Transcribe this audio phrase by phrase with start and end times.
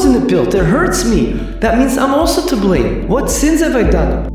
[0.00, 0.54] wasn't it built?
[0.54, 1.32] It hurts me.
[1.60, 3.06] That means I'm also to blame.
[3.06, 4.28] What sins have I done?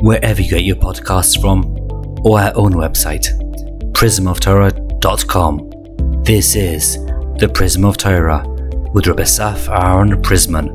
[0.00, 1.76] Wherever you get your podcasts from,
[2.24, 3.26] or our own website,
[3.94, 6.22] prismoftorah.com.
[6.22, 6.98] This is
[7.40, 8.44] the Prism of Torah
[8.94, 10.68] with Rabbi Saf Aaron Prisman.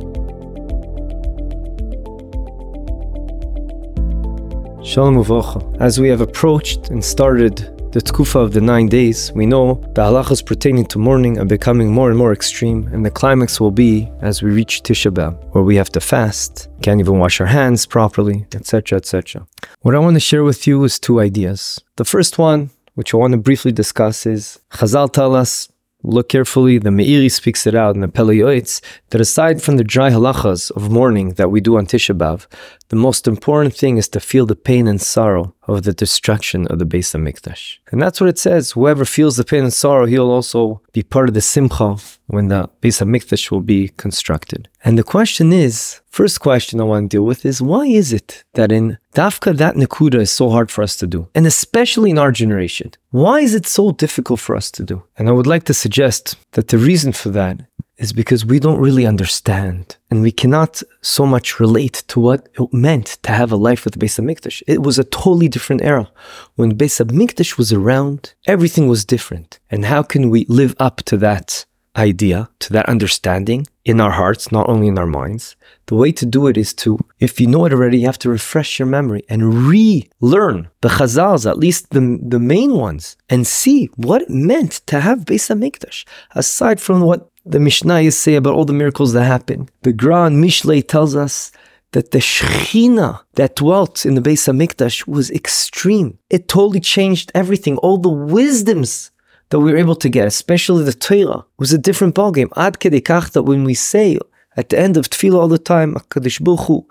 [4.86, 5.63] Shalom Uvrocha.
[5.80, 10.02] As we have approached and started the tkufa of the nine days, we know the
[10.02, 14.12] halachas pertaining to mourning are becoming more and more extreme, and the climax will be
[14.22, 17.86] as we reach Tisha B'Av, where we have to fast, can't even wash our hands
[17.86, 19.48] properly, etc., etc.
[19.81, 21.80] What I want to share with you is two ideas.
[21.95, 25.70] The first one, which I want to briefly discuss, is Chazal tell us
[26.04, 29.84] look carefully, the Meiri speaks it out in the Pele Yoetz, that aside from the
[29.84, 32.48] dry halachas of mourning that we do on Tisha B'Av,
[32.90, 36.80] the most important thing is to feel the pain and sorrow of the destruction of
[36.80, 37.77] the Beis Hamikdash.
[37.91, 38.71] And that's what it says.
[38.71, 41.97] Whoever feels the pain and sorrow, he'll also be part of the Simcha
[42.28, 44.69] when the Beis Hamikdash will be constructed.
[44.83, 48.44] And the question is, first question I want to deal with is why is it
[48.53, 51.27] that in Dafka that Nakuda is so hard for us to do?
[51.36, 52.92] And especially in our generation.
[53.11, 55.03] Why is it so difficult for us to do?
[55.17, 57.61] And I would like to suggest that the reason for that
[57.98, 62.73] is because we don't really understand and we cannot so much relate to what it
[62.73, 64.62] meant to have a life with Beis Hamikdash.
[64.67, 66.09] It was a totally different era.
[66.56, 69.59] When Beis Hamikdash was around, everything was different.
[69.70, 74.52] And how can we live up to that idea, to that understanding in our hearts,
[74.52, 75.56] not only in our minds?
[75.88, 78.30] The way to do it is to, if you know it already, you have to
[78.30, 83.86] refresh your memory and relearn the Chazals, at least the, the main ones, and see
[83.95, 88.56] what it meant to have Beis Hamikdash, aside from what the Mishnah is say about
[88.56, 89.72] all the miracles that happened.
[89.84, 91.52] The Gran Mishlei tells us
[91.92, 96.17] that the Shechina that dwelt in the Beis Hamikdash was extreme.
[96.30, 97.78] It totally changed everything.
[97.78, 99.12] All the wisdoms
[99.50, 102.52] that we were able to get, especially the Torah, was a different ballgame.
[102.58, 104.20] Ad kedikach that when we say
[104.58, 106.88] at the end of Tefillah all the time, HaKadosh Baruch Hu,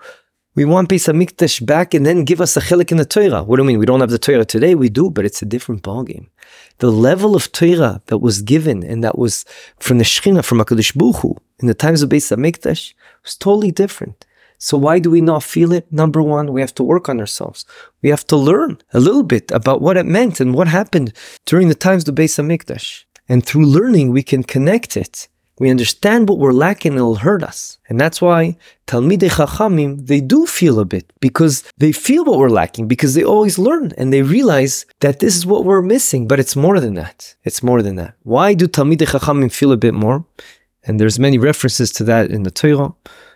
[0.57, 3.43] we want Beis Hamikdash back and then give us a chilik in the Torah.
[3.43, 3.77] What do you mean?
[3.77, 4.73] We don't have the Torah today?
[4.73, 6.29] We do, but it's a different ballgame.
[6.79, 9.45] The level of Torah that was given and that was
[9.79, 13.69] from the Shechina, from HaKadosh Baruch Hu, in the times of Beis Hamikdash, was totally
[13.69, 14.25] different.
[14.57, 15.93] So why do we not feel it?
[15.93, 17.63] Number one, we have to work on ourselves.
[18.01, 21.13] We have to learn a little bit about what it meant and what happened
[21.45, 23.03] during the times of Beis Hamikdash.
[23.29, 25.27] And through learning, we can connect it
[25.59, 27.77] we understand what we're lacking it'll hurt us.
[27.89, 32.49] And that's why Talmidei Chachamim, they do feel a bit because they feel what we're
[32.49, 36.39] lacking because they always learn and they realize that this is what we're missing, but
[36.39, 37.35] it's more than that.
[37.43, 38.13] It's more than that.
[38.23, 40.25] Why do Talmidei Chachamim feel a bit more?
[40.83, 42.93] And there's many references to that in the Torah,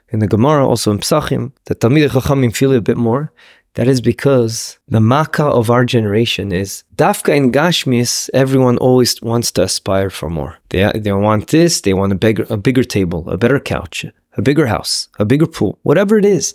[0.10, 3.34] in the Gemara, also in Psachim, that Talmidei Chachamim feel a bit more.
[3.76, 9.52] That is because the makkah of our generation is dafka in Gashmis, everyone always wants
[9.54, 10.58] to aspire for more.
[10.70, 14.06] They, they want this, they want a bigger, a bigger table, a better couch,
[14.36, 16.54] a bigger house, a bigger pool, whatever it is.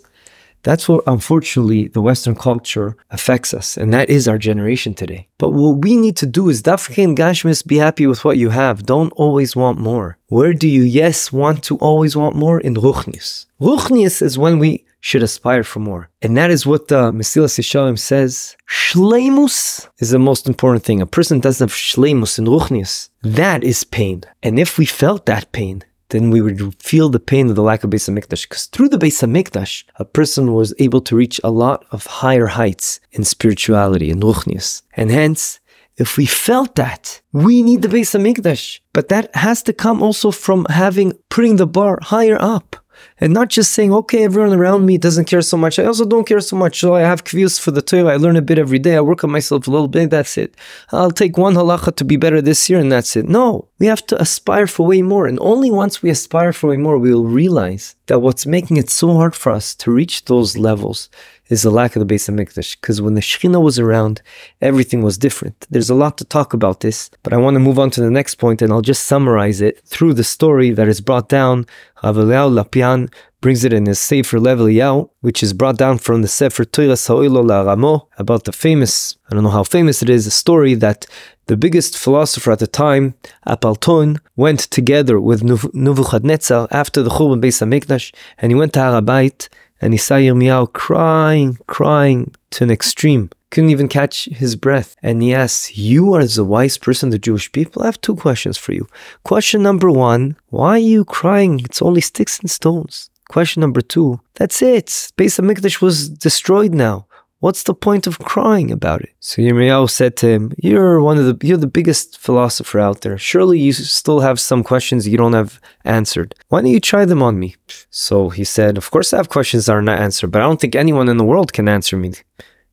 [0.63, 5.27] That's what unfortunately the Western culture affects us, and that is our generation today.
[5.37, 8.49] But what we need to do is dafka and Gashmis, be happy with what you
[8.49, 8.85] have.
[8.85, 10.17] Don't always want more.
[10.27, 12.59] Where do you, yes, want to always want more?
[12.59, 13.45] In Ruchnis.
[13.61, 16.09] Ruchnis is when we should aspire for more.
[16.21, 18.55] And that is what the Mesilas Yesharim says.
[18.69, 21.01] Shleimus is the most important thing.
[21.01, 23.09] A person doesn't have shleimus and ruchnius.
[23.21, 24.23] That is pain.
[24.43, 27.83] And if we felt that pain, then we would feel the pain of the lack
[27.83, 28.47] of Beis Hamikdash.
[28.47, 32.47] Because through the Beis Hamikdash, a person was able to reach a lot of higher
[32.47, 34.83] heights in spirituality and ruchnius.
[34.95, 35.59] And hence,
[35.97, 38.79] if we felt that, we need the Beis Hamikdash.
[38.93, 42.77] But that has to come also from having, putting the bar higher up
[43.19, 45.79] and not just saying, okay, everyone around me doesn't care so much.
[45.79, 46.79] I also don't care so much.
[46.79, 48.13] So I have kviyus for the Torah.
[48.13, 48.95] I learn a bit every day.
[48.95, 50.09] I work on myself a little bit.
[50.09, 50.55] That's it.
[50.91, 53.27] I'll take one halacha to be better this year, and that's it.
[53.27, 55.25] No, we have to aspire for way more.
[55.27, 58.89] And only once we aspire for way more, we will realize that what's making it
[58.89, 61.09] so hard for us to reach those levels
[61.49, 62.79] is the lack of the Beis Hamikdash.
[62.79, 64.21] Because when the Shekhinah was around,
[64.61, 65.65] everything was different.
[65.69, 68.11] There's a lot to talk about this, but I want to move on to the
[68.11, 71.65] next point, and I'll just summarize it through the story that is brought down.
[72.03, 73.06] Aveliyahu Lopian
[73.41, 76.97] brings it in his Sefer Lev Eliyahu, which is brought down from the Sefer Torah
[76.97, 81.05] Sa'oilo La'aramo, about the famous, I don't know how famous it is, a story that
[81.47, 83.15] the biggest philosopher at the time,
[83.47, 85.43] Apalton, went together with
[85.73, 89.47] Nebuchadnezzar after the Churban Beis Hamikdash, and he went to Harabait,
[89.79, 93.29] and he saw Yirmiyahu crying, crying to an extreme.
[93.51, 94.95] Couldn't even catch his breath.
[95.01, 97.81] And he asks, You are the wise person, the Jewish people?
[97.81, 98.87] I have two questions for you.
[99.23, 101.61] Question number one, why are you crying?
[101.61, 103.09] It's only sticks and stones.
[103.29, 104.87] Question number two, that's it.
[105.17, 107.07] Beis Hamikdash was destroyed now.
[107.39, 109.09] What's the point of crying about it?
[109.19, 113.17] So Yirmiyahu said to him, You're one of the you're the biggest philosopher out there.
[113.17, 116.33] Surely you still have some questions you don't have answered.
[116.47, 117.55] Why don't you try them on me?
[117.91, 120.59] So he said, Of course I have questions that are not answered, but I don't
[120.59, 122.13] think anyone in the world can answer me.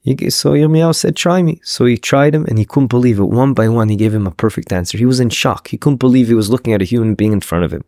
[0.06, 1.60] So Yirmiyahu said, Try me.
[1.64, 3.24] So he tried him and he couldn't believe it.
[3.24, 4.98] One by one, he gave him a perfect answer.
[4.98, 5.68] He was in shock.
[5.68, 7.84] He couldn't believe he was looking at a human being in front of him.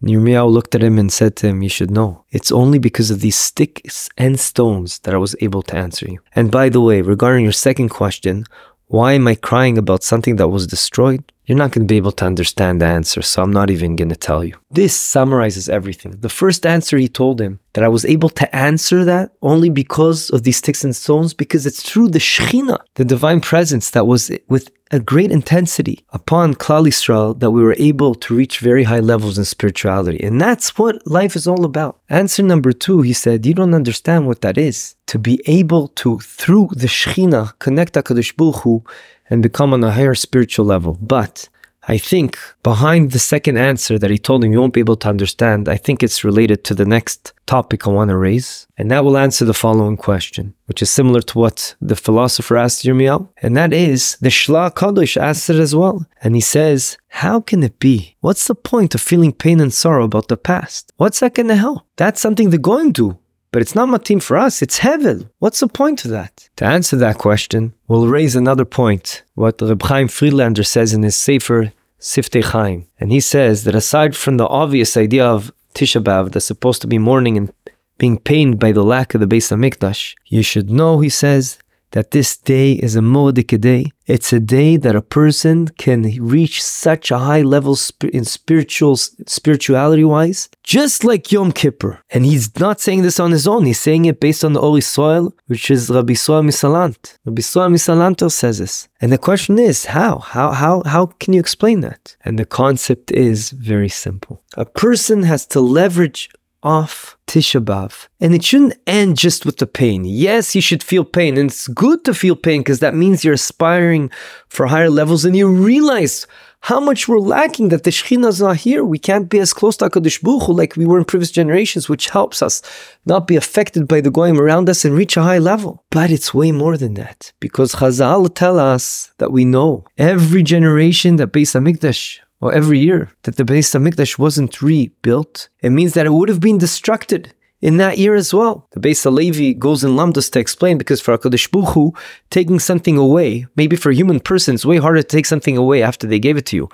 [0.00, 3.10] And Yirmiyahu looked at him and said to him, You should know, it's only because
[3.10, 6.20] of these sticks and stones that I was able to answer you.
[6.36, 8.44] And by the way, regarding your second question,
[8.86, 11.24] why am I crying about something that was destroyed?
[11.48, 14.10] You're not going to be able to understand the answer, so I'm not even going
[14.10, 14.54] to tell you.
[14.70, 16.12] This summarizes everything.
[16.20, 20.28] The first answer he told him that I was able to answer that only because
[20.28, 24.30] of these sticks and stones, because it's through the Shekhinah, the divine presence that was
[24.48, 29.00] with a great intensity upon Klal Yisrael that we were able to reach very high
[29.00, 30.24] levels in spirituality.
[30.24, 31.98] And that's what life is all about.
[32.08, 34.94] Answer number two, he said, you don't understand what that is.
[35.08, 38.82] To be able to, through the Shekhinah, connect HaKadosh Baruch Hu
[39.30, 40.98] and become on a higher spiritual level.
[41.00, 41.48] But
[41.90, 45.08] I think behind the second answer that he told him you won't be able to
[45.08, 48.66] understand, I think it's related to the next topic I want to raise.
[48.76, 52.84] And that will answer the following question, which is similar to what the philosopher asked
[52.84, 53.30] Yirmiyahu.
[53.40, 56.06] And that is, the Shla Kadosh asked it as well.
[56.22, 58.16] And he says, how can it be?
[58.20, 60.92] What's the point of feeling pain and sorrow about the past?
[60.98, 61.84] What's that going to help?
[61.96, 63.18] That's something they're going to
[63.50, 65.30] But it's not matim for us, it's heaven.
[65.38, 66.50] What's the point of that?
[66.56, 71.16] To answer that question, we'll raise another point, what Reb Chaim Friedlander says in his
[71.16, 72.86] Sefer Siftei Chaim.
[72.98, 76.86] And he says that aside from the obvious idea of Tisha B'Av that's supposed to
[76.86, 77.52] be mourning and
[77.98, 81.58] being pained by the lack of the Beis HaMikdash, you should know, he says,
[81.92, 83.92] that this day is a Moedik day.
[84.06, 87.76] It's a day that a person can reach such a high level
[88.12, 92.00] in spiritual spirituality wise, just like Yom Kippur.
[92.10, 93.66] And he's not saying this on his own.
[93.66, 97.18] He's saying it based on the Or Yisrael, which is Rabbi Soa Misalant.
[97.26, 98.88] Rabbi Soa Misalanto says this.
[99.00, 100.18] And the question is, how?
[100.18, 102.16] How how how can you explain that?
[102.24, 104.42] And the concept is very simple.
[104.54, 106.30] A person has to leverage
[106.68, 108.08] off Tisha B'Av.
[108.20, 110.04] And it shouldn't end just with the pain.
[110.04, 113.40] Yes, you should feel pain, and it's good to feel pain because that means you're
[113.42, 114.10] aspiring
[114.48, 116.26] for higher levels and you realize
[116.60, 118.84] how much we're lacking that the Shekhinah is not here.
[118.84, 121.88] We can't be as close to HaKadosh Baruch Hu like we were in previous generations,
[121.88, 122.60] which helps us
[123.06, 125.84] not be affected by the goyim around us and reach a high level.
[125.90, 131.16] But it's way more than that because Chazal tell us that we know every generation
[131.16, 136.06] that Beis HaMikdash or every year that the Beis Hamikdash wasn't rebuilt, it means that
[136.06, 138.68] it would have been destructed in that year as well.
[138.70, 141.94] The Beis Halevi goes in Lamdas to explain because for HaKadosh Baruch Hu,
[142.30, 145.82] taking something away, maybe for a human person, it's way harder to take something away
[145.82, 146.68] after they gave it to you.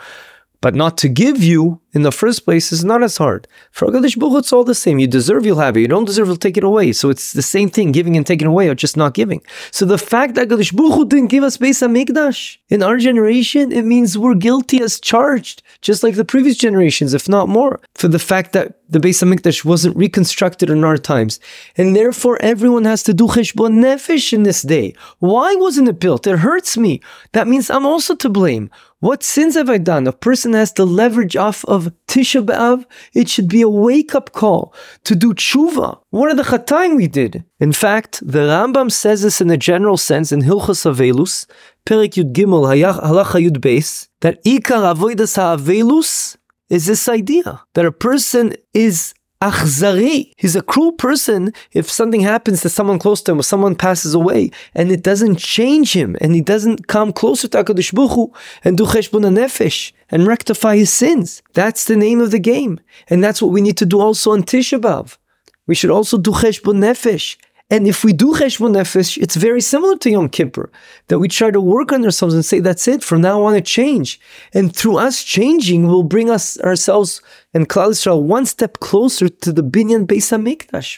[0.65, 3.47] But not to give you in the first place is not as hard.
[3.71, 4.99] For HaKadosh Baruch it's all the same.
[4.99, 5.81] You deserve, you'll have it.
[5.81, 6.93] You don't deserve, you'll take it away.
[6.93, 9.43] So it's the same thing, giving and taking away, or just not giving.
[9.71, 13.85] So the fact that HaKadosh Baruch didn't give us Beis HaMikdash in our generation, it
[13.85, 18.19] means we're guilty as charged, just like the previous generations, if not more, for the
[18.19, 21.41] fact that the Beis HaMikdash wasn't reconstructed in our times.
[21.77, 24.95] And therefore, everyone has to do cheshbon nefesh in this day.
[25.19, 26.27] Why wasn't it built?
[26.27, 27.03] It hurts me.
[27.33, 28.71] That means I'm also to blame.
[29.05, 30.06] What sins have I done?
[30.06, 32.87] A person has to leverage off of Tisha B'Av.
[33.12, 34.73] It should be a wake up call
[35.05, 36.01] to do tshuva.
[36.09, 37.45] What are the chataim we did?
[37.61, 41.45] In fact, the Rambam says this in a general sense in Hilchas Avelus,
[41.85, 46.39] Perik Yud Gimel Halacha Yud Beis, that Ikar Avoidas HaAvelus
[46.70, 49.13] is this idea that a person is
[49.51, 50.32] achzari.
[50.36, 54.15] He's a cruel person if something happens to someone close to him or someone passes
[54.15, 58.34] away and it doesn't change him and he doesn't come closer to HaKadosh Baruch
[58.65, 61.43] and do cheshbon nefesh and rectify his sins.
[61.53, 62.81] That's the name of the game.
[63.08, 65.19] And that's what we need to do also on Tisha B'Av.
[65.67, 67.36] We should also do cheshbon nefesh
[67.75, 70.71] and if we do cheshbon nefesh, it's very similar to Yom Kippur,
[71.09, 73.67] that we try to work on ourselves and say, that's it, from now on it
[73.67, 74.21] change.
[74.53, 77.21] And through us changing, we'll bring us ourselves
[77.53, 80.91] and Klal Yisrael one step closer to the Binyan Beis HaMikdash,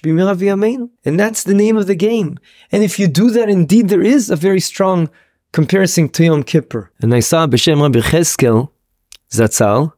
[1.07, 2.39] And that's the name of the game.
[2.71, 5.09] And if you do that, indeed, there is a very strong
[5.53, 6.91] comparison to Yom Kippur.
[7.01, 8.69] And I saw B'Shem Rabbi Cheskel,
[9.31, 9.95] Zatzal,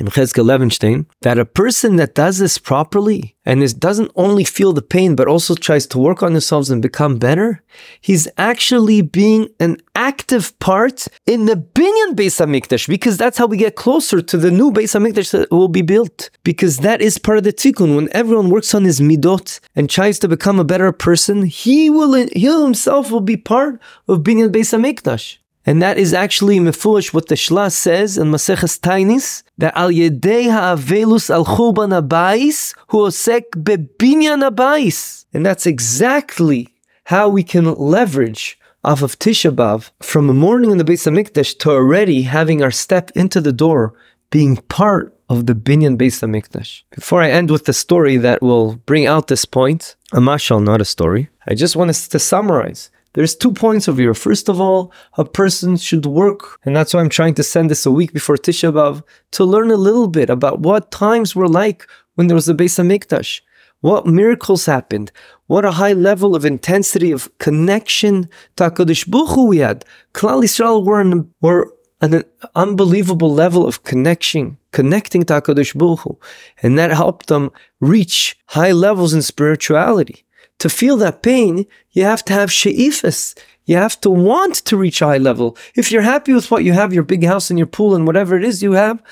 [0.00, 4.72] in Cheskel Levenstein, that a person that does this properly and is, doesn't only feel
[4.72, 7.62] the pain but also tries to work on themselves and become better,
[8.00, 13.56] he's actually being an active part in the Binyan Beis Hamikdash because that's how we
[13.56, 16.30] get closer to the new Beis Hamikdash that will be built.
[16.44, 17.96] Because that is part of the tikkun.
[17.96, 22.14] When everyone works on his midot and tries to become a better person, he will
[22.14, 25.39] he himself will be part of Binyan Beis Hamikdash.
[25.66, 30.50] And that is actually mefush what the Shla says in Maseches Tainis, that al yedei
[30.50, 35.26] ha'avelus al churban abayis hu osek bebinyan abayis.
[35.34, 36.68] And that's exactly
[37.04, 41.58] how we can leverage off of Tisha B'Av from a morning in the Beis Hamikdash
[41.58, 43.92] to already having our step into the door
[44.30, 46.82] being part of the Binyan Beis Hamikdash.
[46.90, 50.80] Before I end with the story that will bring out this point, a mashal, not
[50.80, 52.90] a story, I just want us to summarize.
[53.14, 54.14] There's two points of here.
[54.14, 57.84] First of all, a person should work, and that's why I'm trying to send this
[57.84, 59.02] a week before Tisha B'Av,
[59.32, 62.78] to learn a little bit about what times were like when there was a Beis
[62.78, 63.40] Hamikdash.
[63.80, 65.10] What miracles happened?
[65.48, 69.84] What a high level of intensity of connection to HaKadosh Baruch Hu we had.
[70.14, 72.22] Klal Yisrael were, in, were an
[72.54, 76.18] unbelievable level of connection, connecting to HaKadosh Baruch Hu.
[76.62, 77.50] And that helped them
[77.80, 80.24] reach high levels in spirituality.
[80.60, 83.36] To feel that pain, you have to have she'ifas.
[83.64, 85.56] You have to want to reach high level.
[85.74, 88.36] If you're happy with what you have, your big house and your pool and whatever
[88.36, 89.02] it is you have,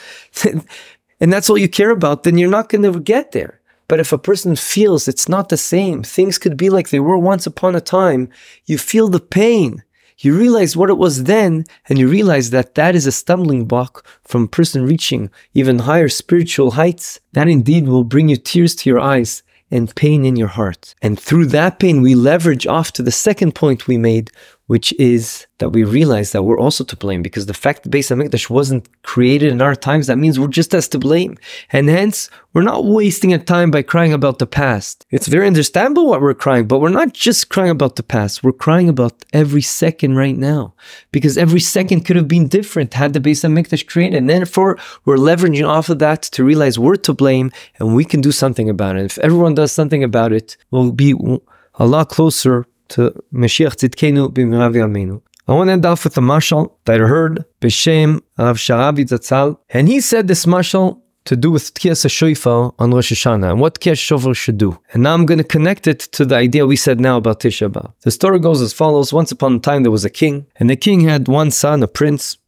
[1.20, 3.60] and that's all you care about, then you're not going to get there.
[3.88, 7.16] But if a person feels it's not the same, things could be like they were
[7.16, 8.28] once upon a time,
[8.66, 9.82] you feel the pain.
[10.18, 14.04] You realize what it was then, and you realize that that is a stumbling block
[14.22, 17.20] from a person reaching even higher spiritual heights.
[17.32, 20.94] That indeed will bring you tears to your eyes and pain in your heart.
[21.02, 24.30] And through that pain, we leverage off to the second point we made,
[24.68, 28.10] which is that we realize that we're also to blame because the fact that Beis
[28.10, 31.38] Hamikdash wasn't created in our times, that means we're just as to blame.
[31.72, 35.06] And hence, we're not wasting our time by crying about the past.
[35.10, 38.44] It's very understandable what we're crying, but we're not just crying about the past.
[38.44, 40.74] We're crying about every second right now
[41.12, 44.18] because every second could have been different had the Beis Hamikdash created.
[44.18, 48.20] And therefore, we're leveraging off of that to realize we're to blame and we can
[48.20, 49.06] do something about it.
[49.06, 51.14] If everyone does something about it, we'll be
[51.76, 55.20] a lot closer to Mashiach Tzidkenu b'mirav.
[55.46, 59.58] I want to end off with a mashal that I heard b'shem Rav Sharabi Zatzal,
[59.70, 63.80] and he said this mashal to do with Tkiyas Shofar on Rosh Hashanah and what
[63.80, 64.78] Tkiyas Shofar should do.
[64.92, 67.70] And now I'm going to connect it to the idea we said now about Tisha
[67.70, 67.92] B'Av.
[68.00, 70.76] The story goes as follows: Once upon a time there was a king, and the
[70.76, 72.38] king had one son, a prince,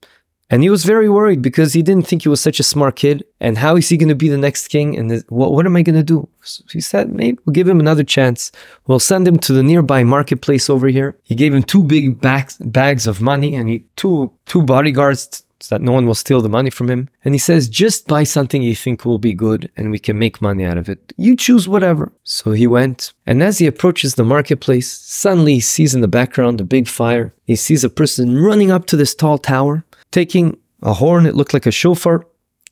[0.50, 3.24] and he was very worried because he didn't think he was such a smart kid.
[3.38, 4.98] And how is he going to be the next king?
[4.98, 6.28] And what, what am I going to do?
[6.42, 8.50] So he said, maybe we'll give him another chance.
[8.88, 11.16] We'll send him to the nearby marketplace over here.
[11.22, 15.74] He gave him two big bags, bags of money and he, two, two bodyguards so
[15.74, 17.08] that no one will steal the money from him.
[17.24, 20.42] And he says, just buy something you think will be good and we can make
[20.42, 21.12] money out of it.
[21.16, 22.12] You choose whatever.
[22.24, 23.12] So he went.
[23.26, 27.34] And as he approaches the marketplace, suddenly he sees in the background a big fire.
[27.44, 31.54] He sees a person running up to this tall tower taking a horn, it looked
[31.54, 32.26] like a shofar,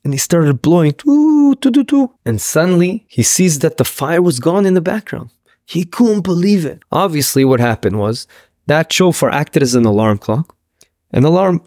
[0.04, 0.94] and he started blowing,
[2.24, 5.30] and suddenly he sees that the fire was gone in the background.
[5.66, 6.82] He couldn't believe it.
[6.90, 8.26] Obviously, what happened was
[8.66, 10.56] that shofar acted as an alarm clock,
[11.10, 11.62] an alarm,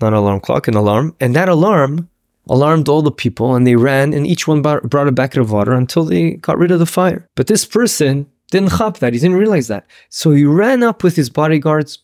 [0.00, 2.08] not an alarm clock, an alarm, and that alarm
[2.48, 5.72] alarmed all the people, and they ran, and each one brought a bucket of water
[5.72, 7.28] until they got rid of the fire.
[7.34, 11.16] But this person didn't chop that; he didn't realize that, so he ran up with
[11.16, 11.98] his bodyguards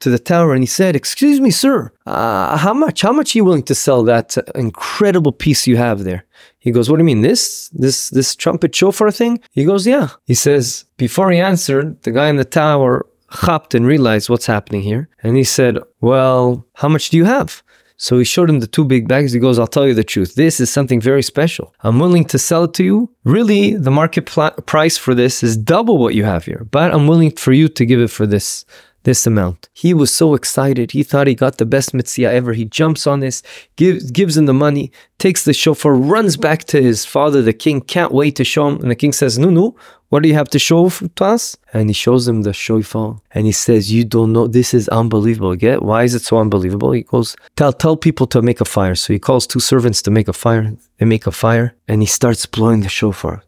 [0.00, 3.02] to the tower and he said, "Excuse me, sir, uh, how much?
[3.02, 6.24] How much are you willing to sell that incredible piece you have there?"
[6.58, 10.08] He goes, "What do you mean this this this trumpet shofar thing?" He goes, "Yeah."
[10.26, 14.82] He says, before he answered, the guy in the tower hopped and realized what's happening
[14.82, 17.62] here, and he said, "Well, how much do you have?"
[18.00, 19.32] So he showed him the two big bags.
[19.32, 20.34] He goes, I'll tell you the truth.
[20.34, 21.74] This is something very special.
[21.80, 23.10] I'm willing to sell it to you.
[23.24, 27.06] Really, the market pl- price for this is double what you have here, but I'm
[27.06, 28.64] willing for you to give it for this
[29.04, 29.68] this amount.
[29.72, 30.92] He was so excited.
[30.92, 32.52] He thought he got the best mitzvah ever.
[32.52, 33.42] He jumps on this,
[33.76, 37.80] gives, gives him the money, takes the shofar, runs back to his father, the king,
[37.80, 38.80] can't wait to show him.
[38.80, 39.76] And the king says, No, no,
[40.10, 41.56] what do you have to show to us?
[41.72, 45.54] And he shows him the shofar and he says, You don't know, this is unbelievable.
[45.54, 46.92] Get why is it so unbelievable?
[46.92, 48.96] He goes, Tell tell people to make a fire.
[48.96, 50.74] So he calls two servants to make a fire.
[50.98, 53.42] They make a fire and he starts blowing the shofar.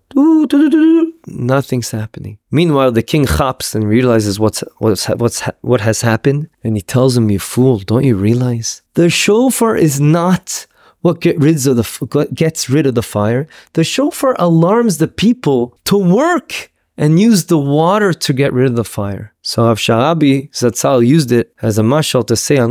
[1.27, 2.39] Nothing's happening.
[2.51, 7.17] Meanwhile, the king hops and realizes what's what's what's what has happened, and he tells
[7.17, 7.79] him, "You fool!
[7.79, 10.67] Don't you realize the shofar is not
[11.03, 13.47] what get rid of the gets rid of the fire.
[13.75, 18.77] The shofar alarms the people to work and use the water to get rid of
[18.77, 19.33] the fire.
[19.43, 22.71] So Rav Zatzal used it as a mashal to say on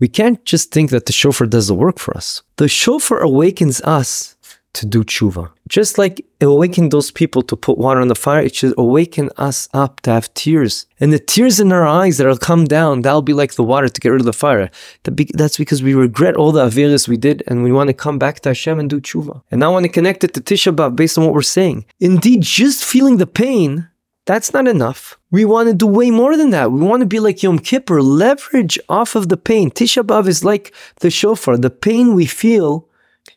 [0.00, 2.42] we can't just think that the shofar does the work for us.
[2.56, 4.33] The shofar awakens us
[4.74, 5.50] to do tshuva.
[5.68, 9.30] Just like it awakened those people to put water on the fire, it should awaken
[9.36, 10.86] us up to have tears.
[11.00, 14.00] And the tears in our eyes that'll come down, that'll be like the water to
[14.00, 14.70] get rid of the fire.
[15.04, 18.40] That's because we regret all the aviras we did and we want to come back
[18.40, 19.42] to Hashem and do tshuva.
[19.50, 21.86] And I want to connect it to Tisha B'Av based on what we're saying.
[22.00, 23.88] Indeed, just feeling the pain,
[24.26, 25.18] that's not enough.
[25.30, 26.72] We want to do way more than that.
[26.72, 29.70] We want to be like Yom Kippur, leverage off of the pain.
[29.70, 31.56] Tisha B'Av is like the shofar.
[31.56, 32.88] The pain we feel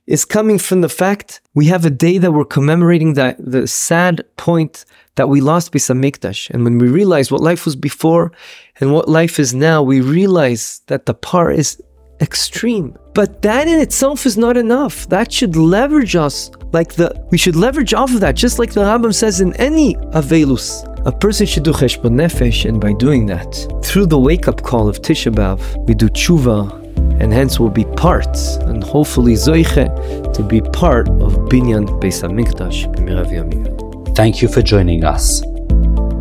[0.05, 4.23] is coming from the fact we have a day that we're commemorating that the sad
[4.37, 6.49] point that we lost Beis Hamikdash.
[6.51, 8.31] And when we realize what life was before
[8.79, 11.81] and what life is now, we realize that the par is
[12.21, 12.97] extreme.
[13.13, 15.07] But that in itself is not enough.
[15.09, 18.81] That should leverage us like the we should leverage off of that, just like the
[18.81, 20.83] Rambam says in any Avelus.
[21.05, 25.01] A person should do cheshbon nefesh, and by doing that, through the wake-up call of
[25.01, 26.86] Tisha B'av, we do tshuva,
[27.19, 32.93] and hence will be parts, and hopefully zoiche, to be part of Binyan Beis Hamikdash
[32.95, 34.15] b'mirav.
[34.15, 35.41] Thank you for joining us.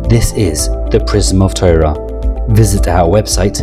[0.09, 1.95] This is the Prism of Torah.
[2.49, 3.57] Visit our website,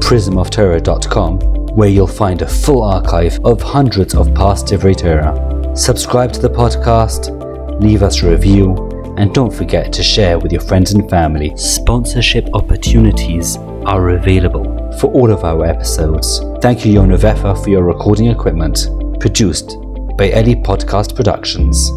[0.00, 1.40] prismoftorah.com,
[1.76, 5.76] where you'll find a full archive of hundreds of past Divrei Torah.
[5.76, 7.30] Subscribe to the podcast,
[7.80, 8.76] leave us a review,
[9.16, 11.52] and don't forget to share with your friends and family.
[11.56, 16.40] Sponsorship opportunities are available for all of our episodes.
[16.60, 18.88] Thank you, Yona Vefa, for your recording equipment.
[19.20, 19.76] Produced
[20.16, 21.90] by Ellie Podcast Productions.